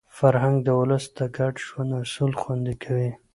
[0.17, 3.11] فرهنګ د ولس د ګډ ژوند اصول خوندي کوي.